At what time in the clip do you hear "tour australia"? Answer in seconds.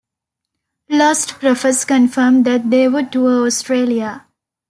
3.11-4.25